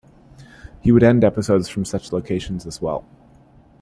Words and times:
He 0.81 0.91
would 0.91 1.03
end 1.03 1.23
episodes 1.23 1.69
from 1.69 1.85
such 1.85 2.11
locations 2.11 2.65
as 2.65 2.81
well. 2.81 3.05